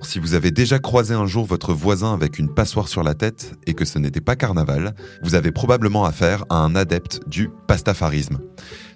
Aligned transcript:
Si 0.00 0.20
vous 0.20 0.34
avez 0.34 0.52
déjà 0.52 0.78
croisé 0.78 1.12
un 1.12 1.26
jour 1.26 1.44
votre 1.44 1.74
voisin 1.74 2.14
avec 2.14 2.38
une 2.38 2.54
passoire 2.54 2.88
sur 2.88 3.02
la 3.02 3.14
tête 3.14 3.54
et 3.66 3.74
que 3.74 3.84
ce 3.84 3.98
n'était 3.98 4.20
pas 4.20 4.36
carnaval, 4.36 4.94
vous 5.22 5.34
avez 5.34 5.50
probablement 5.50 6.04
affaire 6.04 6.44
à 6.50 6.56
un 6.56 6.76
adepte 6.76 7.20
du 7.26 7.50
pastafarisme. 7.66 8.38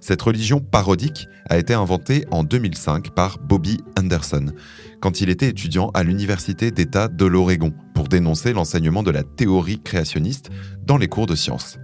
Cette 0.01 0.23
religion 0.23 0.61
parodique 0.61 1.27
a 1.49 1.59
été 1.59 1.75
inventée 1.75 2.25
en 2.31 2.45
2005 2.45 3.11
par 3.11 3.39
Bobby 3.39 3.79
Anderson, 3.99 4.53
quand 5.01 5.21
il 5.21 5.29
était 5.29 5.49
étudiant 5.49 5.91
à 5.93 6.05
l'Université 6.05 6.71
d'État 6.71 7.09
de 7.09 7.27
l'Oregon, 7.27 7.73
pour 7.95 8.09
dénoncer 8.09 8.53
l'enseignement 8.53 9.03
de 9.03 9.11
la 9.11 9.25
théorie 9.25 9.83
créationniste 9.83 10.51
dans 10.85 10.99
les 10.99 11.09
cours 11.09 11.27
de 11.27 11.35
sciences. 11.35 11.79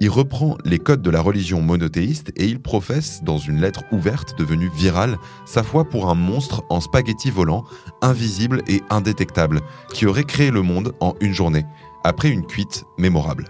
Il 0.00 0.10
reprend 0.10 0.56
les 0.64 0.78
codes 0.78 1.02
de 1.02 1.10
la 1.10 1.20
religion 1.20 1.60
monothéiste 1.60 2.32
et 2.36 2.46
il 2.46 2.60
professe, 2.60 3.22
dans 3.22 3.38
une 3.38 3.60
lettre 3.60 3.84
ouverte 3.92 4.38
devenue 4.38 4.70
virale, 4.74 5.18
sa 5.46 5.62
foi 5.62 5.84
pour 5.84 6.10
un 6.10 6.14
monstre 6.14 6.62
en 6.70 6.80
spaghetti 6.80 7.30
volant, 7.30 7.64
invisible 8.02 8.62
et 8.68 8.82
indétectable, 8.90 9.60
qui 9.92 10.06
aurait 10.06 10.24
créé 10.24 10.50
le 10.50 10.62
monde 10.62 10.94
en 11.00 11.14
une 11.20 11.34
journée, 11.34 11.64
après 12.02 12.30
une 12.30 12.46
cuite 12.46 12.84
mémorable. 12.98 13.44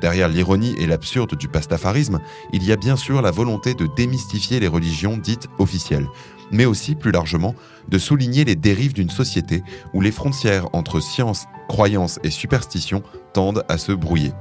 Derrière 0.00 0.28
l'ironie 0.28 0.74
et 0.78 0.86
l'absurde 0.86 1.36
du 1.36 1.48
pastafarisme, 1.48 2.20
il 2.52 2.62
y 2.64 2.72
a 2.72 2.76
bien 2.76 2.96
sûr 2.96 3.22
la 3.22 3.30
volonté 3.30 3.74
de 3.74 3.88
démystifier 3.96 4.60
les 4.60 4.68
religions 4.68 5.16
dites 5.16 5.48
officielles, 5.58 6.06
mais 6.52 6.66
aussi 6.66 6.94
plus 6.94 7.10
largement 7.10 7.54
de 7.88 7.98
souligner 7.98 8.44
les 8.44 8.56
dérives 8.56 8.92
d'une 8.92 9.10
société 9.10 9.62
où 9.94 10.00
les 10.00 10.12
frontières 10.12 10.68
entre 10.74 11.00
science, 11.00 11.46
croyance 11.68 12.18
et 12.22 12.30
superstition 12.30 13.02
tendent 13.32 13.64
à 13.68 13.78
se 13.78 13.92
brouiller. 13.92 14.32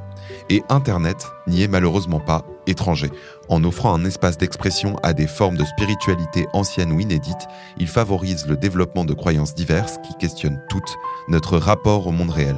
Et 0.50 0.64
Internet 0.70 1.28
n'y 1.48 1.64
est 1.64 1.68
malheureusement 1.68 2.20
pas 2.20 2.44
étranger. 2.68 3.12
En 3.50 3.64
offrant 3.64 3.94
un 3.94 4.06
espace 4.06 4.38
d'expression 4.38 4.96
à 5.04 5.14
des 5.14 5.28
formes 5.28 5.58
de 5.58 5.66
spiritualité 5.66 6.48
anciennes 6.54 6.92
ou 6.92 7.00
inédites, 7.00 7.48
il 7.78 7.88
favorise 7.88 8.48
le 8.48 8.58
développement 8.58 9.06
de 9.06 9.14
croyances 9.14 9.56
diverses 9.56 9.98
qui 10.08 10.16
questionnent 10.18 10.62
toutes 10.70 10.96
notre 11.28 11.58
rapport 11.58 12.08
au 12.08 12.12
monde 12.12 12.32
réel, 12.32 12.58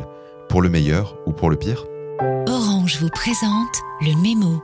pour 0.49 0.61
le 0.61 0.69
meilleur 0.69 1.17
ou 1.25 1.33
pour 1.33 1.49
le 1.49 1.57
pire? 1.57 1.85
Orange 2.47 2.97
vous 2.99 3.09
présente 3.09 3.75
le 4.01 4.15
mémo. 4.21 4.61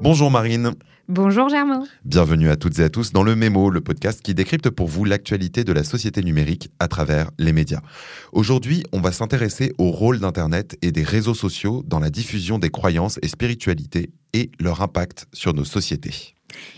Bonjour 0.00 0.30
Marine. 0.30 0.72
Bonjour 1.08 1.48
Germain. 1.48 1.84
Bienvenue 2.04 2.50
à 2.50 2.56
toutes 2.56 2.78
et 2.78 2.82
à 2.82 2.88
tous 2.88 3.12
dans 3.12 3.22
le 3.22 3.36
Mémo, 3.36 3.70
le 3.70 3.80
podcast 3.80 4.20
qui 4.22 4.34
décrypte 4.34 4.70
pour 4.70 4.88
vous 4.88 5.04
l'actualité 5.04 5.62
de 5.62 5.72
la 5.72 5.84
société 5.84 6.22
numérique 6.22 6.70
à 6.80 6.88
travers 6.88 7.30
les 7.38 7.52
médias. 7.52 7.80
Aujourd'hui, 8.32 8.82
on 8.92 9.00
va 9.00 9.12
s'intéresser 9.12 9.72
au 9.78 9.90
rôle 9.90 10.18
d'Internet 10.18 10.76
et 10.82 10.90
des 10.90 11.04
réseaux 11.04 11.34
sociaux 11.34 11.84
dans 11.86 12.00
la 12.00 12.10
diffusion 12.10 12.58
des 12.58 12.70
croyances 12.70 13.18
et 13.22 13.28
spiritualités 13.28 14.10
et 14.32 14.50
leur 14.58 14.82
impact 14.82 15.26
sur 15.32 15.54
nos 15.54 15.64
sociétés. 15.64 16.34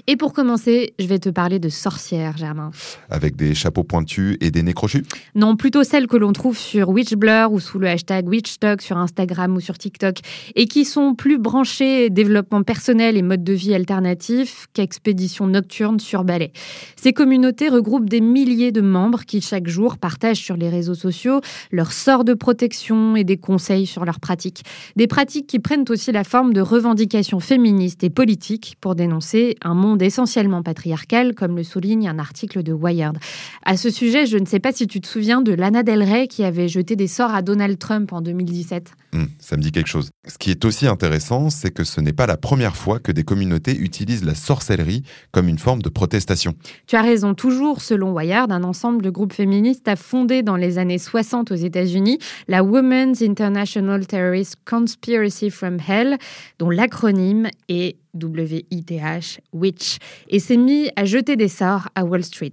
Et 0.07 0.17
pour 0.17 0.33
commencer, 0.33 0.95
je 0.99 1.07
vais 1.07 1.19
te 1.19 1.29
parler 1.29 1.59
de 1.59 1.69
sorcières, 1.69 2.37
Germain. 2.37 2.71
Avec 3.11 3.37
des 3.37 3.55
chapeaux 3.55 3.85
pointus 3.85 4.37
et 4.41 4.51
des 4.51 4.63
nez 4.63 4.73
crochus 4.73 5.05
Non, 5.35 5.57
plutôt 5.57 5.85
celles 5.85 6.07
que 6.07 6.17
l'on 6.17 6.33
trouve 6.33 6.57
sur 6.57 6.89
Witchblur 6.91 7.53
ou 7.53 7.61
sous 7.61 7.79
le 7.79 7.89
hashtag 7.89 8.29
WitchTok 8.29 8.83
sur 8.83 8.97
Instagram 8.99 9.55
ou 9.57 9.61
sur 9.61 9.79
TikTok 9.79 10.19
et 10.55 10.67
qui 10.67 10.85
sont 10.85 11.15
plus 11.15 11.39
branchées 11.39 12.11
développement 12.11 12.63
personnel 12.63 13.17
et 13.17 13.23
mode 13.23 13.45
de 13.45 13.53
vie 13.53 13.75
alternatif 13.75 14.67
qu'expédition 14.73 15.47
nocturne 15.47 16.01
sur 16.01 16.25
balai. 16.25 16.53
Ces 16.97 17.13
communautés 17.13 17.69
regroupent 17.69 18.09
des 18.09 18.21
milliers 18.21 18.73
de 18.73 18.81
membres 18.81 19.25
qui 19.25 19.41
chaque 19.41 19.69
jour 19.69 19.99
partagent 19.99 20.43
sur 20.43 20.57
les 20.57 20.69
réseaux 20.69 20.95
sociaux 20.95 21.41
leurs 21.71 21.93
sorts 21.93 22.25
de 22.25 22.35
protection 22.35 23.17
et 23.17 23.25
des 23.25 23.37
conseils 23.37 23.87
sur 23.87 24.05
leurs 24.05 24.21
pratiques. 24.21 24.65
Des 24.97 25.07
pratiques 25.07 25.47
qui 25.47 25.59
prennent 25.59 25.85
aussi 25.89 26.13
la 26.13 26.25
forme 26.25 26.53
de 26.53 26.61
revendications 26.61 27.41
féministes 27.41 28.05
et 28.05 28.11
politiques 28.11 28.77
pour 28.81 28.95
dénoncer 28.95 29.57
un 29.67 29.75
monde 29.75 30.00
essentiellement 30.00 30.62
patriarcal, 30.62 31.34
comme 31.34 31.56
le 31.56 31.64
souligne 31.64 32.09
un 32.09 32.19
article 32.19 32.62
de 32.62 32.72
Wired. 32.72 33.19
À 33.64 33.77
ce 33.77 33.91
sujet, 33.91 34.25
je 34.27 34.39
ne 34.39 34.47
sais 34.47 34.61
pas 34.61 34.73
si 34.73 34.86
tu 34.86 35.00
te 35.00 35.06
souviens 35.08 35.42
de 35.42 35.53
Lana 35.53 35.83
Del 35.83 36.03
Rey 36.03 36.28
qui 36.28 36.45
avait 36.45 36.69
jeté 36.69 36.95
des 36.95 37.08
sorts 37.08 37.34
à 37.34 37.42
Donald 37.42 37.78
Trump 37.78 38.12
en 38.12 38.20
2017. 38.20 38.92
Hum, 39.14 39.28
ça 39.39 39.56
me 39.56 39.62
dit 39.62 39.73
quelque 39.73 39.89
chose. 39.89 40.11
Ce 40.27 40.39
qui 40.39 40.50
est 40.50 40.64
aussi 40.64 40.86
intéressant, 40.86 41.50
c'est 41.50 41.70
que 41.70 41.84
ce 41.84 42.00
n'est 42.00 42.12
pas 42.12 42.27
la 42.27 42.36
première 42.36 42.77
fois 42.77 42.98
que 43.01 43.11
des 43.13 43.24
communautés 43.24 43.77
utilisent 43.77 44.24
la 44.24 44.35
sorcellerie 44.35 45.02
comme 45.33 45.48
une 45.48 45.58
forme 45.58 45.83
de 45.83 45.89
protestation. 45.89 46.55
Tu 46.86 46.96
as 46.96 47.02
raison, 47.02 47.35
toujours 47.35 47.80
selon 47.80 48.12
Wired, 48.12 48.52
un 48.52 48.62
ensemble 48.62 49.02
de 49.02 49.11
groupes 49.11 49.33
féministes 49.33 49.89
a 49.89 49.96
fondé 49.96 50.42
dans 50.42 50.57
les 50.57 50.79
années 50.79 50.98
60 50.98 51.51
aux 51.51 51.57
États-Unis 51.57 52.18
la 52.46 52.62
Women's 52.62 53.23
International 53.23 54.07
Terrorist 54.07 54.57
Conspiracy 54.64 55.51
from 55.51 55.79
Hell, 55.80 56.18
dont 56.58 56.70
l'acronyme 56.70 57.48
est 57.68 57.96
WITH, 58.25 59.41
Witch, 59.53 59.99
et 60.29 60.39
s'est 60.39 60.57
mis 60.57 60.91
à 60.97 61.05
jeter 61.05 61.37
des 61.37 61.49
sorts 61.49 61.89
à 61.95 62.05
Wall 62.05 62.25
Street. 62.25 62.53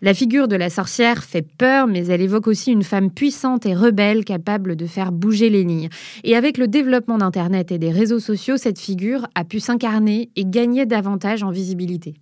La 0.00 0.14
figure 0.14 0.48
de 0.48 0.56
la 0.56 0.70
sorcière 0.70 1.22
fait 1.22 1.42
peur, 1.42 1.86
mais 1.86 2.06
elle 2.06 2.20
évoque 2.20 2.46
aussi 2.46 2.72
une 2.72 2.82
femme 2.82 3.10
puissante 3.10 3.66
et 3.66 3.74
rebelle 3.74 4.24
capable 4.24 4.76
de 4.76 4.86
faire 4.86 5.12
bouger 5.12 5.50
les 5.50 5.64
lignes. 5.64 5.88
Et 6.24 6.36
avec 6.36 6.58
le 6.58 6.68
développement 6.68 7.18
d'Internet 7.18 7.72
et 7.72 7.78
des 7.78 7.90
réseaux 7.90 8.20
sociaux, 8.20 8.56
cette 8.56 8.78
figure 8.78 9.26
a 9.34 9.44
pu 9.44 9.60
s'incarner 9.60 10.30
et 10.36 10.44
gagner 10.44 10.86
davantage 10.86 11.42
en 11.42 11.50
visibilité. 11.50 12.14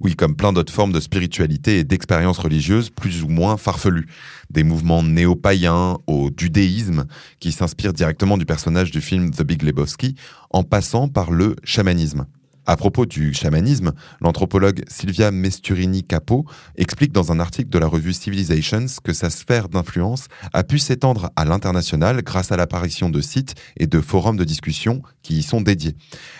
Oui, 0.00 0.14
comme 0.14 0.36
plein 0.36 0.52
d'autres 0.52 0.72
formes 0.72 0.92
de 0.92 1.00
spiritualité 1.00 1.78
et 1.78 1.84
d'expériences 1.84 2.38
religieuses 2.38 2.90
plus 2.90 3.22
ou 3.22 3.28
moins 3.28 3.56
farfelues. 3.56 4.08
Des 4.50 4.62
mouvements 4.62 5.02
néo-païens 5.02 5.98
au 6.06 6.30
dudéisme 6.30 7.06
qui 7.40 7.52
s'inspirent 7.52 7.94
directement 7.94 8.36
du 8.36 8.44
personnage 8.44 8.90
du 8.90 9.00
film 9.00 9.30
The 9.30 9.42
Big 9.42 9.62
Lebowski, 9.62 10.14
en 10.50 10.64
passant 10.64 11.08
par 11.08 11.30
le 11.30 11.56
chamanisme. 11.64 12.26
À 12.68 12.76
propos 12.76 13.06
du 13.06 13.32
chamanisme, 13.32 13.92
l'anthropologue 14.20 14.82
Silvia 14.88 15.30
Mesturini 15.30 16.02
Capo 16.02 16.46
explique 16.76 17.12
dans 17.12 17.30
un 17.30 17.38
article 17.38 17.68
de 17.70 17.78
la 17.78 17.86
revue 17.86 18.12
Civilizations 18.12 18.86
que 19.04 19.12
sa 19.12 19.30
sphère 19.30 19.68
d'influence 19.68 20.26
a 20.52 20.64
pu 20.64 20.80
s'étendre 20.80 21.30
à 21.36 21.44
l'international 21.44 22.22
grâce 22.22 22.50
à 22.50 22.56
l'apparition 22.56 23.08
de 23.08 23.20
sites 23.20 23.54
et 23.76 23.86
de 23.86 24.00
forums 24.00 24.36
de 24.36 24.42
discussion 24.42 25.02
qui 25.22 25.38
y 25.38 25.42
sont 25.44 25.60
dédiés, 25.60 25.94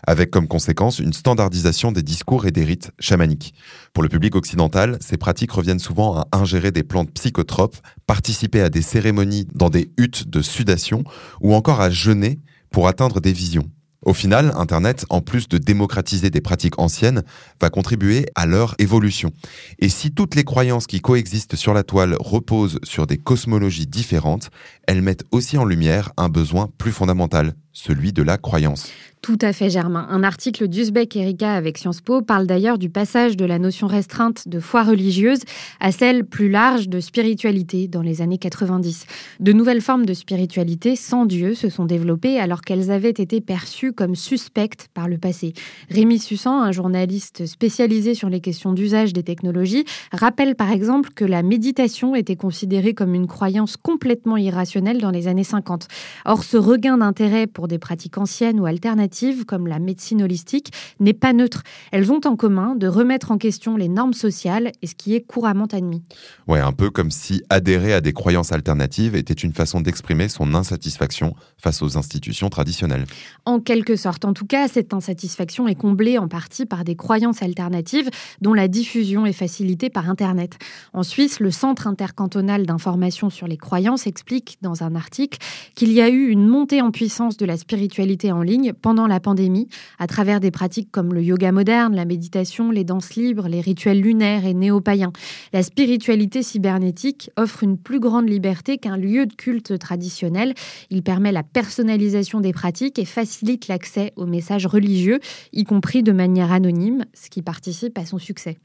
avec 0.05 0.33
comme 0.33 0.49
conséquence 0.49 0.99
une 0.99 1.13
standardisation 1.13 1.93
des 1.93 2.03
discours 2.03 2.45
et 2.47 2.51
des 2.51 2.65
rites 2.65 2.91
chamaniques. 2.99 3.55
Pour 3.93 4.03
le 4.03 4.09
public 4.09 4.35
occidental, 4.35 4.99
ces 5.01 5.19
pratiques 5.19 5.53
reviennent 5.53 5.79
souvent 5.79 6.17
à 6.17 6.27
ingérer 6.33 6.73
des 6.73 6.83
plantes 6.83 7.13
psychotropes, 7.13 7.77
participer 8.09 8.63
à 8.63 8.69
des 8.69 8.83
cérémonies 8.83 9.47
dans 9.55 9.71
des 9.71 9.93
huttes 9.97 10.29
de 10.29 10.43
sudation 10.43 11.05
ou 11.41 11.55
encore 11.55 11.81
à 11.81 11.91
jeûner 11.91 12.41
pour 12.71 12.89
atteindre 12.89 13.21
des 13.21 13.33
visions. 13.33 13.71
Au 14.03 14.13
final, 14.13 14.53
Internet, 14.57 15.05
en 15.11 15.21
plus 15.21 15.49
de 15.49 15.59
démocratiser 15.59 16.31
des 16.31 16.41
pratiques 16.41 16.79
anciennes, 16.79 17.23
va 17.61 17.71
contribuer 17.71 18.27
à 18.35 18.47
leur 18.47 18.75
évolution. 18.79 19.33
Et 19.79 19.89
si 19.89 20.13
toutes 20.13 20.35
les 20.35 20.45
croyances 20.45 20.87
qui 20.87 21.01
coexistent 21.01 21.57
sur 21.57 21.75
la 21.75 21.83
toile 21.83 22.17
reposent 22.21 22.79
sur 22.83 23.07
des 23.07 23.19
cosmologies 23.19 23.87
différentes, 23.87 24.51
elles 24.87 25.03
mettent 25.03 25.25
aussi 25.33 25.59
en 25.59 25.65
lumière 25.65 26.13
un 26.17 26.29
besoin 26.29 26.69
plus 26.79 26.93
fondamental, 26.93 27.55
celui 27.77 28.15
de 28.15 28.23
la 28.23 28.39
croyance. 28.39 28.91
Tout 29.27 29.39
à 29.41 29.53
fait, 29.53 29.71
Germain. 29.71 30.07
Un 30.09 30.23
article 30.23 30.69
d'Uzbek 30.69 31.17
Erika 31.17 31.55
avec 31.55 31.79
Sciences 31.79 32.01
Po 32.01 32.23
parle 32.23 32.47
d'ailleurs 32.47 32.79
du 32.79 32.91
passage 32.91 33.37
de 33.37 33.45
la 33.45 33.59
notion 33.59 33.89
restreinte 33.89 34.47
de 34.47 34.61
foi 34.61 34.85
religieuse 34.85 35.41
à 35.81 35.91
celle 35.91 36.25
plus 36.25 36.49
large 36.49 36.89
de 36.89 37.01
spiritualité 37.01 37.89
dans 37.89 38.03
les 38.03 38.23
années 38.23 38.39
90. 38.39 39.07
De 39.41 39.53
nouvelles 39.53 39.81
formes 39.81 40.07
de 40.07 40.15
spiritualité 40.15 40.95
sans 40.95 41.27
Dieu 41.27 41.55
se 41.55 41.69
sont 41.71 41.87
développées 41.87 42.39
alors 42.39 42.61
qu'elles 42.61 42.93
avaient 42.93 43.11
été 43.11 43.41
perçues 43.41 43.93
comme 43.93 44.15
suspectes 44.15 44.87
par 44.95 45.09
le 45.09 45.19
passé. 45.19 45.55
Rémi 45.91 46.21
Sussan, 46.21 46.63
un 46.63 46.71
journaliste 46.71 47.47
spécialisé 47.47 48.15
sur 48.15 48.29
les 48.29 48.41
questions 48.41 48.73
d'usage 48.73 49.13
des 49.13 49.25
technologies, 49.25 49.87
rappelle 50.13 50.55
par 50.55 50.71
exemple 50.71 51.11
que 51.17 51.25
la 51.25 51.43
méditation 51.43 52.15
était 52.15 52.37
considérée 52.37 52.95
comme 52.95 53.15
une 53.15 53.27
croyance 53.27 53.77
complètement 53.77 54.37
irrationnelle 54.37 55.01
dans 55.01 55.11
les 55.11 55.27
années 55.27 55.43
50. 55.43 55.89
Or, 56.27 56.45
ce 56.45 56.57
regain 56.57 56.99
d'intérêt 56.99 57.49
pour 57.49 57.66
des 57.69 57.79
pratiques 57.79 58.19
anciennes 58.19 58.61
ou 58.61 58.67
alternatives 58.67 59.45
comme 59.45 59.67
la 59.67 59.79
médecine 59.79 60.23
holistique 60.23 60.73
n'est 61.01 61.13
pas 61.13 61.33
neutre. 61.33 61.63
Elles 61.93 62.13
ont 62.13 62.21
en 62.25 62.37
commun 62.37 62.75
de 62.75 62.87
remettre 62.87 63.31
en 63.31 63.39
question 63.39 63.77
les 63.77 63.89
normes 63.89 64.13
sociales 64.13 64.73
et 64.83 64.87
ce 64.87 64.95
qui 64.95 65.15
est 65.15 65.21
couramment 65.21 65.67
admis. 65.67 66.03
Ouais, 66.47 66.61
un 66.61 66.73
peu 66.73 66.91
comme 66.91 67.11
si 67.11 67.43
adhérer 67.51 67.93
à 67.93 68.01
des 68.01 68.13
croyances 68.13 68.53
alternatives 68.53 69.17
était 69.17 69.35
une 69.35 69.53
façon 69.53 69.81
d'exprimer 69.81 70.29
son 70.29 70.55
insatisfaction 70.55 71.35
face 71.59 71.83
aux 71.83 71.97
institutions 71.97 72.49
traditionnelles. 72.49 73.07
En 73.45 73.61
quelque 73.61 73.97
sorte. 73.97 74.25
En 74.25 74.33
tout 74.33 74.47
cas, 74.47 74.69
cette 74.69 74.95
insatisfaction 74.95 75.69
est 75.69 75.75
comblée 75.75 76.19
en 76.19 76.29
partie 76.29 76.67
par 76.67 76.85
des 76.85 76.97
croyances 76.97 77.43
alternatives 77.43 78.11
dont 78.41 78.55
la 78.55 78.69
diffusion 78.69 79.27
est 79.27 79.33
facilitée 79.33 79.91
par 79.91 80.09
Internet. 80.09 80.59
En 80.93 81.03
Suisse, 81.03 81.41
le 81.41 81.51
Centre 81.51 81.87
intercantonal 81.87 82.67
d'information 82.67 83.31
sur 83.31 83.47
les 83.47 83.57
croyances 83.57 84.07
explique 84.07 84.59
dans 84.63 84.83
un 84.83 84.95
article 84.95 85.39
qu'il 85.75 85.93
y 85.93 86.01
a 86.01 86.09
eu 86.09 86.29
une 86.29 86.47
montée 86.47 86.83
en 86.83 86.91
puissance 86.91 87.37
de 87.37 87.47
la 87.47 87.56
spiritualité 87.57 88.33
en 88.33 88.43
ligne 88.43 88.73
pendant 88.73 89.07
la 89.07 89.21
pandémie, 89.21 89.69
à 89.99 90.07
travers 90.07 90.41
des 90.41 90.51
pratiques 90.51 90.91
comme 90.91 91.15
le 91.15 91.23
yoga 91.23 91.53
moderne, 91.53 91.95
la 91.95 92.05
méditation, 92.05 92.71
les 92.71 92.85
danses 92.85 93.15
libres, 93.15 93.49
les 93.49 93.61
rituels 93.61 94.01
lunaires 94.01 94.45
et 94.45 94.55
néo-païens. 94.55 95.13
La 95.53 95.63
spiritualité 95.63 96.43
cybernétique 96.43 97.31
offre 97.37 97.63
une 97.63 97.79
plus 97.79 98.01
grande 98.01 98.29
liberté 98.29 98.79
qu'un 98.79 98.97
lieu 98.97 99.27
de 99.27 99.35
culte 99.35 99.79
traditionnel. 99.79 100.55
Il 100.91 101.03
permet 101.03 101.33
la 101.33 101.43
personnalisation 101.43 102.41
des 102.41 102.53
pratiques 102.53 102.99
et 102.99 103.05
facilite 103.05 103.69
l'accès 103.69 104.13
aux 104.17 104.27
messages 104.27 104.67
religieux, 104.67 105.21
y 105.53 105.65
compris 105.65 106.03
de 106.03 106.13
manière 106.13 106.53
anonyme, 106.53 107.05
ce 107.15 107.31
qui 107.31 107.43
participe 107.43 107.99
à 107.99 108.07
son 108.07 108.19
succès. 108.19 108.59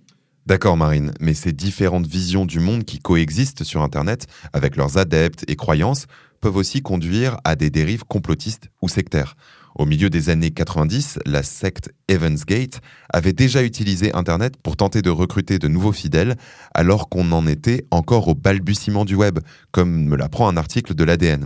D'accord 0.47 0.75
Marine, 0.75 1.11
mais 1.19 1.35
ces 1.35 1.53
différentes 1.53 2.07
visions 2.07 2.45
du 2.45 2.59
monde 2.59 2.83
qui 2.83 2.97
coexistent 2.97 3.63
sur 3.63 3.81
Internet, 3.83 4.25
avec 4.53 4.75
leurs 4.75 4.97
adeptes 4.97 5.45
et 5.47 5.55
croyances, 5.55 6.07
peuvent 6.41 6.57
aussi 6.57 6.81
conduire 6.81 7.37
à 7.43 7.55
des 7.55 7.69
dérives 7.69 8.03
complotistes 8.03 8.69
ou 8.81 8.89
sectaires. 8.89 9.35
Au 9.75 9.85
milieu 9.85 10.09
des 10.09 10.29
années 10.29 10.51
90, 10.51 11.19
la 11.25 11.43
secte 11.43 11.93
Evansgate 12.09 12.81
avait 13.13 13.31
déjà 13.31 13.63
utilisé 13.63 14.13
Internet 14.13 14.57
pour 14.61 14.75
tenter 14.75 15.01
de 15.01 15.09
recruter 15.09 15.59
de 15.59 15.67
nouveaux 15.69 15.93
fidèles, 15.93 16.35
alors 16.73 17.07
qu'on 17.07 17.31
en 17.31 17.47
était 17.47 17.85
encore 17.89 18.27
au 18.27 18.35
balbutiement 18.35 19.05
du 19.05 19.15
web, 19.15 19.39
comme 19.71 20.07
me 20.07 20.17
l'apprend 20.17 20.49
un 20.49 20.57
article 20.57 20.93
de 20.93 21.03
l'ADN. 21.05 21.45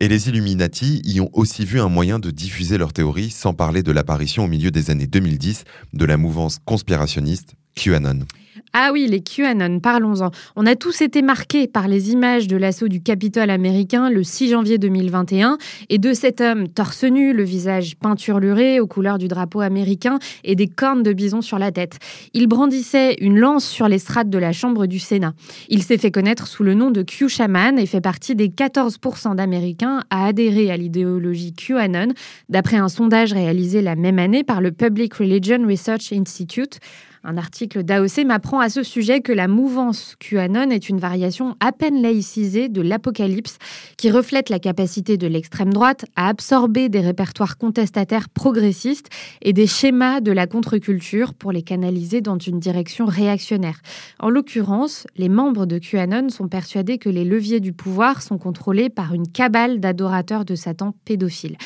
Et 0.00 0.08
les 0.08 0.28
Illuminati 0.28 1.02
y 1.04 1.20
ont 1.20 1.30
aussi 1.32 1.64
vu 1.64 1.80
un 1.80 1.88
moyen 1.88 2.18
de 2.18 2.30
diffuser 2.32 2.78
leurs 2.78 2.92
théories, 2.92 3.30
sans 3.30 3.54
parler 3.54 3.84
de 3.84 3.92
l'apparition 3.92 4.44
au 4.44 4.48
milieu 4.48 4.72
des 4.72 4.90
années 4.90 5.06
2010 5.06 5.62
de 5.92 6.04
la 6.04 6.16
mouvance 6.16 6.58
conspirationniste 6.64 7.54
QAnon. 7.76 8.24
Ah 8.74 8.88
oui, 8.90 9.06
les 9.06 9.20
QAnon, 9.20 9.80
parlons-en. 9.80 10.30
On 10.56 10.64
a 10.64 10.76
tous 10.76 11.02
été 11.02 11.20
marqués 11.20 11.66
par 11.66 11.88
les 11.88 12.10
images 12.10 12.48
de 12.48 12.56
l'assaut 12.56 12.88
du 12.88 13.02
Capitole 13.02 13.50
américain 13.50 14.08
le 14.08 14.22
6 14.22 14.48
janvier 14.48 14.78
2021 14.78 15.58
et 15.90 15.98
de 15.98 16.14
cet 16.14 16.40
homme 16.40 16.68
torse 16.68 17.04
nu, 17.04 17.34
le 17.34 17.42
visage 17.42 17.96
peinturluré 17.96 18.80
aux 18.80 18.86
couleurs 18.86 19.18
du 19.18 19.28
drapeau 19.28 19.60
américain 19.60 20.18
et 20.42 20.54
des 20.54 20.68
cornes 20.68 21.02
de 21.02 21.12
bison 21.12 21.42
sur 21.42 21.58
la 21.58 21.70
tête. 21.70 21.98
Il 22.32 22.46
brandissait 22.46 23.16
une 23.20 23.38
lance 23.38 23.66
sur 23.66 23.88
l'estrade 23.88 24.30
de 24.30 24.38
la 24.38 24.52
Chambre 24.52 24.86
du 24.86 24.98
Sénat. 24.98 25.34
Il 25.68 25.82
s'est 25.82 25.98
fait 25.98 26.10
connaître 26.10 26.46
sous 26.46 26.62
le 26.62 26.72
nom 26.72 26.90
de 26.90 27.02
Q 27.02 27.28
Shaman 27.28 27.78
et 27.78 27.84
fait 27.84 28.00
partie 28.00 28.34
des 28.34 28.48
14% 28.48 29.34
d'Américains 29.34 30.00
à 30.08 30.24
adhérer 30.24 30.70
à 30.70 30.78
l'idéologie 30.78 31.52
QAnon, 31.52 32.14
d'après 32.48 32.78
un 32.78 32.88
sondage 32.88 33.34
réalisé 33.34 33.82
la 33.82 33.96
même 33.96 34.18
année 34.18 34.44
par 34.44 34.62
le 34.62 34.72
Public 34.72 35.12
Religion 35.12 35.62
Research 35.68 36.10
Institute. 36.14 36.80
Un 37.24 37.36
article 37.36 37.84
d'AOC 37.84 38.24
m'apprend 38.26 38.58
à 38.58 38.68
ce 38.68 38.82
sujet 38.82 39.20
que 39.20 39.30
la 39.32 39.46
mouvance 39.46 40.16
QAnon 40.18 40.70
est 40.70 40.88
une 40.88 40.98
variation 40.98 41.56
à 41.60 41.70
peine 41.70 42.02
laïcisée 42.02 42.68
de 42.68 42.82
l'apocalypse 42.82 43.58
qui 43.96 44.10
reflète 44.10 44.48
la 44.48 44.58
capacité 44.58 45.16
de 45.16 45.28
l'extrême 45.28 45.72
droite 45.72 46.04
à 46.16 46.26
absorber 46.26 46.88
des 46.88 46.98
répertoires 46.98 47.58
contestataires 47.58 48.28
progressistes 48.28 49.08
et 49.40 49.52
des 49.52 49.68
schémas 49.68 50.20
de 50.20 50.32
la 50.32 50.48
contre-culture 50.48 51.32
pour 51.34 51.52
les 51.52 51.62
canaliser 51.62 52.22
dans 52.22 52.38
une 52.38 52.58
direction 52.58 53.06
réactionnaire. 53.06 53.80
En 54.18 54.28
l'occurrence, 54.28 55.06
les 55.16 55.28
membres 55.28 55.66
de 55.66 55.78
QAnon 55.78 56.28
sont 56.28 56.48
persuadés 56.48 56.98
que 56.98 57.08
les 57.08 57.24
leviers 57.24 57.60
du 57.60 57.72
pouvoir 57.72 58.20
sont 58.20 58.38
contrôlés 58.38 58.90
par 58.90 59.14
une 59.14 59.28
cabale 59.28 59.78
d'adorateurs 59.78 60.44
de 60.44 60.56
Satan 60.56 60.96
pédophiles. 61.04 61.56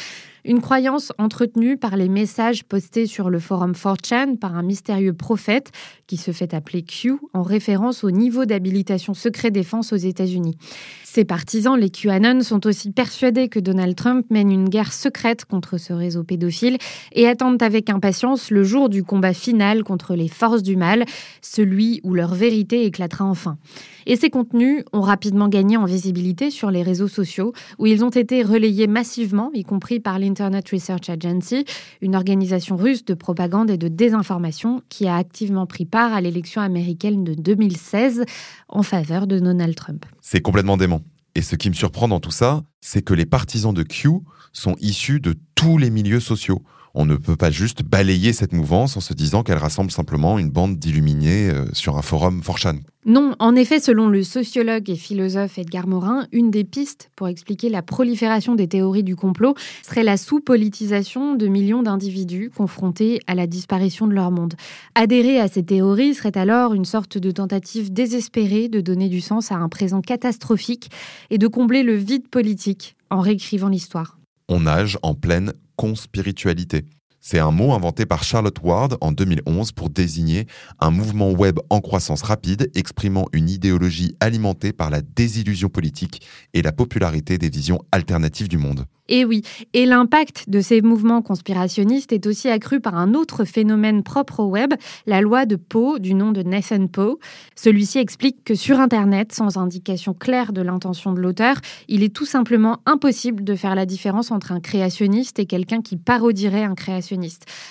Une 0.47 0.61
croyance 0.61 1.13
entretenue 1.19 1.77
par 1.77 1.97
les 1.97 2.09
messages 2.09 2.63
postés 2.63 3.07
sur 3.07 3.31
le 3.31 3.41
forum 3.41 3.73
4chan 3.73 4.39
par 4.39 4.55
un 4.55 4.63
mystérieux 4.63 5.13
prophète 5.13 5.73
qui 6.07 6.17
se 6.17 6.31
fait 6.31 6.55
appeler 6.55 6.83
Q 6.83 7.15
en 7.33 7.43
référence 7.43 8.05
au 8.05 8.11
niveau 8.11 8.45
d'habilitation 8.45 9.15
secret 9.15 9.51
défense 9.51 9.93
aux 9.93 9.97
États-Unis. 9.97 10.57
Ses 11.05 11.25
partisans, 11.25 11.79
les 11.79 11.91
QAnon, 11.91 12.43
sont 12.43 12.67
aussi 12.67 12.91
persuadés 12.91 13.49
que 13.49 13.59
Donald 13.59 13.97
Trump 13.97 14.27
mène 14.31 14.53
une 14.53 14.69
guerre 14.69 14.93
secrète 14.93 15.47
contre 15.47 15.79
ce 15.79 15.93
réseau 15.93 16.25
pédophile 16.25 16.77
et 17.13 17.27
attendent 17.27 17.63
avec 17.63 17.89
impatience 17.89 18.51
le 18.51 18.63
jour 18.65 18.89
du 18.89 19.03
combat 19.03 19.33
final 19.33 19.83
contre 19.83 20.15
les 20.15 20.29
forces 20.29 20.63
du 20.63 20.77
mal, 20.77 21.05
celui 21.41 22.01
où 22.05 22.13
leur 22.13 22.35
vérité 22.35 22.85
éclatera 22.85 23.25
enfin. 23.25 23.57
Et 24.05 24.17
ces 24.17 24.31
contenus 24.31 24.85
ont 24.93 25.01
rapidement 25.01 25.49
gagné 25.49 25.77
en 25.77 25.85
visibilité 25.85 26.51
sur 26.51 26.71
les 26.71 26.83
réseaux 26.83 27.09
sociaux, 27.09 27.53
où 27.79 27.87
ils 27.87 28.05
ont 28.05 28.11
été 28.11 28.43
relayés 28.43 28.87
massivement, 28.87 29.51
y 29.55 29.65
compris 29.65 29.99
par 29.99 30.19
l'Internet 30.19 30.69
Research 30.71 31.09
Agency, 31.09 31.65
une 32.03 32.15
organisation 32.15 32.77
russe 32.77 33.05
de 33.05 33.15
propagande 33.15 33.71
et 33.71 33.79
de 33.79 33.89
désinformation 33.89 34.83
qui 34.89 35.09
a 35.09 35.17
activement 35.17 35.67
pris 35.67 35.87
part 35.87 35.96
à 36.05 36.21
l'élection 36.21 36.61
américaine 36.61 37.25
de 37.25 37.35
2016 37.35 38.25
en 38.69 38.83
faveur 38.83 39.27
de 39.27 39.39
Donald 39.39 39.75
Trump. 39.75 40.05
C'est 40.21 40.41
complètement 40.41 40.77
dément. 40.77 41.03
Et 41.35 41.43
ce 41.43 41.57
qui 41.57 41.69
me 41.69 41.75
surprend 41.75 42.09
dans 42.09 42.21
tout 42.21 42.31
ça, 42.31 42.63
c'est 42.81 43.03
que 43.03 43.13
les 43.13 43.27
partisans 43.27 43.75
de 43.75 43.83
Q 43.83 44.09
sont 44.53 44.75
issus 44.81 45.21
de 45.21 45.35
tous 45.55 45.77
les 45.77 45.91
milieux 45.91 46.21
sociaux. 46.21 46.63
On 46.99 47.05
ne 47.05 47.17
peut 47.17 47.37
pas 47.37 47.51
juste 47.51 47.83
balayer 47.83 48.33
cette 48.33 48.55
mouvance 48.55 48.97
en 48.97 49.01
se 49.01 49.13
disant 49.13 49.43
qu'elle 49.43 49.59
rassemble 49.59 49.91
simplement 49.91 50.39
une 50.39 50.49
bande 50.49 50.79
d'illuminés 50.79 51.51
euh, 51.51 51.67
sur 51.75 51.99
un 51.99 52.03
forum 52.03 52.43
Forchan. 52.43 52.77
Non, 53.05 53.37
en 53.39 53.55
effet, 53.55 53.81
selon 53.81 54.09
le 54.09 54.23
sociologue 54.23 54.89
et 54.89 54.97
philosophe 54.97 55.59
Edgar 55.59 55.87
Morin, 55.87 56.27
une 56.33 56.51
des 56.51 56.65
pistes 56.65 57.11
pour 57.15 57.29
expliquer 57.29 57.69
la 57.69 57.83
prolifération 57.83 58.55
des 58.55 58.67
théories 58.67 59.05
du 59.05 59.15
complot 59.15 59.55
serait 59.83 60.05
la 60.05 60.17
sous-politisation 60.17 61.35
de 61.35 61.47
millions 61.49 61.83
d'individus 61.83 62.49
confrontés 62.49 63.21
à 63.27 63.35
la 63.35 63.47
disparition 63.47 64.07
de 64.07 64.15
leur 64.15 64.31
monde. 64.31 64.55
Adhérer 64.95 65.39
à 65.39 65.49
ces 65.49 65.65
théories 65.65 66.15
serait 66.15 66.39
alors 66.39 66.73
une 66.73 66.87
sorte 66.87 67.19
de 67.19 67.31
tentative 67.31 67.93
désespérée 67.93 68.69
de 68.71 68.81
donner 68.81 69.11
du 69.11 69.21
sens 69.21 69.53
à 69.53 69.57
un 69.57 69.69
présent 69.69 70.01
catastrophique 70.01 70.91
et 71.29 71.37
de 71.37 71.47
combler 71.47 71.83
le 71.83 71.95
vide 71.95 72.29
politique 72.29 72.97
en 73.11 73.21
réécrivant 73.21 73.69
l'histoire. 73.69 74.19
On 74.49 74.61
nage 74.61 74.99
en 75.03 75.15
pleine 75.15 75.53
conspiritualité. 75.77 76.87
C'est 77.29 77.41
un 77.41 77.51
mot 77.51 77.73
inventé 77.73 78.07
par 78.07 78.23
Charlotte 78.23 78.57
Ward 78.63 78.99
en 79.01 79.11
2011 79.11 79.73
pour 79.73 79.91
désigner 79.91 80.47
un 80.79 80.93
mouvement 80.93 81.33
web 81.33 81.59
en 81.71 81.81
croissance 81.81 82.23
rapide 82.23 82.71
exprimant 82.77 83.27
une 83.33 83.51
idéologie 83.51 84.15
alimentée 84.21 84.73
par 84.73 84.91
la 84.91 85.01
désillusion 85.03 85.69
politique 85.69 86.25
et 86.55 86.63
la 86.63 86.71
popularité 86.71 87.37
des 87.37 87.49
visions 87.49 87.83
alternatives 87.91 88.47
du 88.47 88.59
monde. 88.59 88.87
Et 89.09 89.25
oui, 89.25 89.43
et 89.73 89.87
l'impact 89.87 90.51
de 90.51 90.61
ces 90.61 90.83
mouvements 90.83 91.23
conspirationnistes 91.23 92.13
est 92.13 92.27
aussi 92.27 92.49
accru 92.49 92.81
par 92.81 92.97
un 92.97 93.15
autre 93.15 93.45
phénomène 93.45 94.03
propre 94.03 94.41
au 94.41 94.47
web, 94.47 94.75
la 95.07 95.21
loi 95.21 95.47
de 95.47 95.55
Poe 95.55 96.01
du 96.01 96.15
nom 96.15 96.33
de 96.33 96.43
Nathan 96.43 96.89
Poe. 96.89 97.19
Celui-ci 97.55 97.99
explique 97.99 98.43
que 98.43 98.57
sur 98.57 98.81
Internet, 98.81 99.33
sans 99.33 99.59
indication 99.59 100.13
claire 100.13 100.53
de 100.53 100.61
l'intention 100.61 101.13
de 101.13 101.21
l'auteur, 101.21 101.57
il 101.89 102.03
est 102.03 102.15
tout 102.15 102.25
simplement 102.25 102.81
impossible 102.85 103.45
de 103.45 103.55
faire 103.55 103.77
la 103.77 103.87
différence 103.87 104.33
entre 104.33 104.51
un 104.51 104.61
créationniste 104.61 105.39
et 105.39 105.47
quelqu'un 105.47 105.83
qui 105.83 105.97
parodierait 105.97 106.65
un 106.65 106.75
créationniste. 106.75 107.16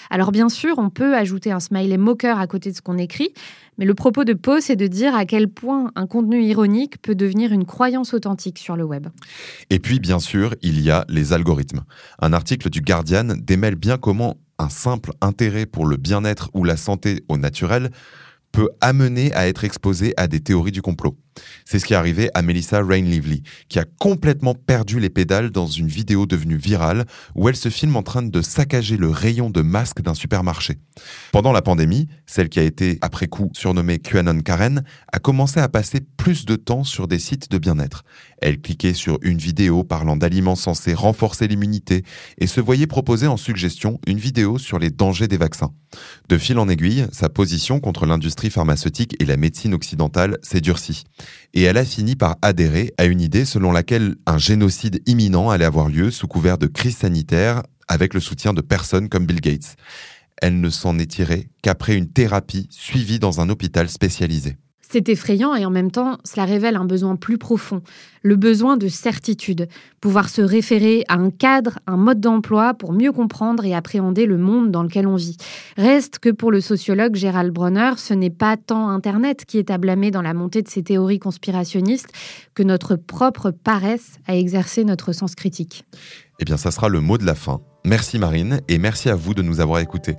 Alors 0.10 0.32
bien 0.32 0.50
sûr, 0.50 0.78
on 0.78 0.90
peut 0.90 1.16
ajouter 1.16 1.52
un 1.52 1.60
smiley 1.60 1.98
moqueur 1.98 2.40
à 2.40 2.48
côté 2.48 2.72
de 2.72 2.76
ce 2.76 2.82
qu'on 2.82 2.98
écrit, 2.98 3.34
mais 3.78 3.86
le 3.86 3.94
propos 3.94 4.24
de 4.24 4.34
Poe, 4.34 4.62
c'est 4.62 4.76
de 4.76 4.88
dire 4.88 5.16
à 5.16 5.26
quel 5.26 5.50
point 5.50 5.92
un 5.96 6.08
contenu 6.08 6.44
ironique 6.44 7.02
peut 7.02 7.16
devenir 7.16 7.52
une 7.52 7.66
croyance 7.66 8.14
authentique 8.14 8.58
sur 8.58 8.76
le 8.76 8.84
web. 8.84 9.08
Et 9.70 9.80
puis, 9.80 10.00
bien 10.00 10.20
sûr, 10.20 10.56
il 10.62 10.82
y 10.82 10.92
a 10.92 11.06
les 11.10 11.34
algorithmes. 11.34 11.84
Un 12.20 12.34
article 12.34 12.70
du 12.70 12.82
Guardian 12.82 13.36
démêle 13.38 13.76
bien 13.76 13.98
comment 13.98 14.38
un 14.58 14.70
simple 14.70 15.12
intérêt 15.22 15.66
pour 15.66 15.86
le 15.86 15.98
bien-être 15.98 16.50
ou 16.54 16.64
la 16.64 16.78
santé 16.78 17.24
au 17.28 17.38
naturel 17.38 17.90
peut 18.52 18.70
amener 18.80 19.34
à 19.34 19.48
être 19.48 19.66
exposé 19.66 20.14
à 20.16 20.28
des 20.28 20.40
théories 20.40 20.72
du 20.72 20.82
complot. 20.82 21.18
C'est 21.66 21.80
ce 21.80 21.86
qui 21.86 21.94
est 21.94 21.98
arrivé 21.98 22.30
à 22.34 22.42
Melissa 22.42 22.82
Rain 22.82 23.02
Lively, 23.02 23.44
qui 23.70 23.80
a 23.80 23.86
complètement 24.00 24.54
perdu 24.54 25.00
les 25.00 25.10
pédales 25.10 25.50
dans 25.50 25.68
une 25.68 25.88
vidéo 25.88 26.26
devenue 26.26 26.58
virale 26.58 27.06
où 27.34 27.50
elle 27.50 27.56
se 27.56 27.70
filme 27.70 27.96
en 27.96 28.04
train 28.04 28.22
de 28.22 28.42
saccager 28.42 28.98
le 28.98 29.10
rayon 29.10 29.50
de 29.50 29.62
masques 29.62 30.02
d'un 30.02 30.14
supermarché. 30.14 30.78
Pendant 31.32 31.52
la 31.52 31.62
pandémie, 31.62 32.08
celle 32.26 32.50
qui 32.50 32.60
a 32.60 32.64
été 32.64 32.98
après 33.02 33.28
coup 33.28 33.50
surnommée 33.54 34.00
QAnon 34.00 34.40
Karen 34.42 34.84
a 35.12 35.20
commencé 35.20 35.60
à 35.60 35.68
passer 35.68 36.02
plus 36.18 36.46
de 36.46 36.56
temps 36.56 36.84
sur 36.84 37.08
des 37.08 37.20
sites 37.20 37.52
de 37.52 37.58
bien-être. 37.58 38.04
Elle 38.42 38.62
cliquait 38.62 38.94
sur 38.94 39.18
une 39.22 39.38
vidéo 39.38 39.84
parlant 39.84 40.16
d'aliments 40.16 40.56
censés 40.56 40.94
renforcer 40.94 41.48
l'immunité 41.48 42.04
et 42.38 42.48
se 42.48 42.62
voyait 42.62 42.88
proposer 42.88 43.28
en 43.28 43.38
suggestion 43.38 44.00
une 44.08 44.20
vidéo 44.20 44.58
sur 44.58 44.80
les 44.80 44.92
dangers 44.92 45.28
des 45.28 45.38
vaccins. 45.38 45.74
De 46.30 46.38
fil 46.38 46.60
en 46.60 46.70
aiguille, 46.70 47.08
sa 47.12 47.30
position 47.30 47.80
contre 47.80 48.06
l'industrie 48.06 48.50
pharmaceutique 48.50 49.16
et 49.20 49.26
la 49.26 49.38
médecine 49.38 49.74
occidentale 49.74 50.38
s'est 50.42 50.62
durcie 50.62 51.06
et 51.54 51.64
elle 51.64 51.78
a 51.78 51.86
fini 51.86 52.16
par 52.16 52.38
adhérer 52.42 52.94
à 52.98 53.06
une 53.06 53.22
idée 53.22 53.46
selon 53.46 53.72
laquelle 53.72 54.16
un 54.26 54.38
génocide 54.38 55.02
imminent 55.06 55.50
allait 55.50 55.66
avoir 55.66 55.90
lieu 55.90 56.12
sous 56.12 56.28
couvert 56.28 56.58
de 56.58 56.68
crise 56.68 56.98
sanitaire 56.98 57.64
avec 57.88 58.14
le 58.14 58.20
soutien 58.20 58.54
de 58.54 58.62
personnes 58.62 59.10
comme 59.10 59.26
Bill 59.26 59.42
Gates. 59.42 59.76
Elle 60.42 60.60
ne 60.60 60.70
s'en 60.70 61.00
est 61.00 61.10
tirée 61.10 61.50
qu'après 61.62 61.96
une 61.96 62.12
thérapie 62.12 62.68
suivie 62.70 63.20
dans 63.20 63.42
un 63.42 63.50
hôpital 63.50 63.90
spécialisé. 63.90 64.58
C'est 64.96 65.10
effrayant 65.10 65.56
et 65.56 65.66
en 65.66 65.72
même 65.72 65.92
temps, 65.92 66.20
cela 66.24 66.46
révèle 66.46 66.78
un 66.78 66.86
besoin 66.86 67.18
plus 67.18 67.38
profond, 67.38 67.82
le 68.22 68.38
besoin 68.38 68.78
de 68.78 68.88
certitude, 68.88 69.68
pouvoir 70.00 70.30
se 70.30 70.42
référer 70.42 71.04
à 71.10 71.16
un 71.16 71.32
cadre, 71.32 71.80
un 71.86 71.98
mode 71.98 72.22
d'emploi 72.22 72.74
pour 72.74 72.94
mieux 72.94 73.12
comprendre 73.12 73.66
et 73.66 73.76
appréhender 73.76 74.26
le 74.26 74.38
monde 74.38 74.72
dans 74.72 74.84
lequel 74.84 75.06
on 75.06 75.18
vit. 75.18 75.36
Reste 75.76 76.20
que 76.20 76.30
pour 76.30 76.50
le 76.50 76.62
sociologue 76.62 77.18
Gérald 77.18 77.52
Bronner, 77.52 77.92
ce 77.98 78.14
n'est 78.14 78.30
pas 78.30 78.56
tant 78.56 78.88
Internet 78.88 79.44
qui 79.44 79.58
est 79.58 79.70
à 79.70 79.78
blâmer 79.78 80.12
dans 80.12 80.22
la 80.22 80.34
montée 80.34 80.62
de 80.62 80.70
ces 80.70 80.82
théories 80.82 81.20
conspirationnistes 81.20 82.14
que 82.54 82.64
notre 82.64 82.96
propre 82.96 83.52
paresse 83.52 84.20
à 84.28 84.38
exercer 84.38 84.86
notre 84.86 85.12
sens 85.12 85.36
critique. 85.36 85.84
Eh 86.40 86.46
bien, 86.46 86.56
ça 86.56 86.72
sera 86.72 86.88
le 86.88 87.02
mot 87.02 87.18
de 87.18 87.26
la 87.26 87.36
fin. 87.36 87.60
Merci 87.84 88.18
Marine 88.18 88.62
et 88.70 88.78
merci 88.78 89.10
à 89.10 89.16
vous 89.16 89.34
de 89.34 89.42
nous 89.42 89.60
avoir 89.60 89.82
écoutés. 89.82 90.16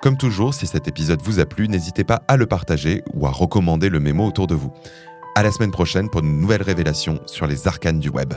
Comme 0.00 0.16
toujours, 0.16 0.54
si 0.54 0.66
cet 0.66 0.86
épisode 0.86 1.20
vous 1.22 1.40
a 1.40 1.46
plu, 1.46 1.68
n'hésitez 1.68 2.04
pas 2.04 2.22
à 2.28 2.36
le 2.36 2.46
partager 2.46 3.02
ou 3.14 3.26
à 3.26 3.30
recommander 3.30 3.88
le 3.88 3.98
mémo 3.98 4.26
autour 4.26 4.46
de 4.46 4.54
vous. 4.54 4.72
À 5.34 5.42
la 5.42 5.50
semaine 5.50 5.72
prochaine 5.72 6.08
pour 6.08 6.20
une 6.20 6.40
nouvelle 6.40 6.62
révélation 6.62 7.20
sur 7.26 7.46
les 7.46 7.66
arcanes 7.66 7.98
du 7.98 8.08
web. 8.08 8.34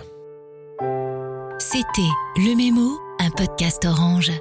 C'était 1.59 2.01
Le 2.37 2.55
Mémo, 2.55 2.99
un 3.19 3.29
podcast 3.29 3.85
orange. 3.85 4.31